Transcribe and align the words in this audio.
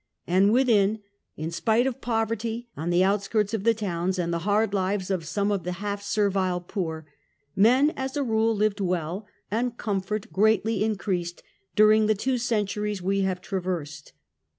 And 0.25 0.51
within, 0.51 1.01
in 1.37 1.51
spite 1.51 1.85
of 1.85 2.01
poverty 2.01 2.67
on 2.75 2.89
the 2.89 3.03
outskirts 3.03 3.53
of 3.53 3.63
the 3.63 3.75
towns 3.75 4.17
and 4.17 4.33
the 4.33 4.39
hard 4.49 4.73
lives 4.73 5.11
of 5.11 5.27
some 5.27 5.51
of 5.51 5.63
the 5.63 5.73
half 5.73 6.01
servile 6.01 6.59
poor, 6.59 7.05
men 7.55 7.91
as 7.95 8.17
a 8.17 8.23
rule 8.23 8.55
lived 8.55 8.79
well, 8.79 9.27
and 9.51 9.77
comfort 9.77 10.33
greatly 10.33 10.83
increased 10.83 11.43
during 11.75 12.07
the 12.07 12.15
two 12.15 12.39
centuries 12.39 12.99
we 13.03 13.21
have 13.21 13.41
traversed. 13.41 14.13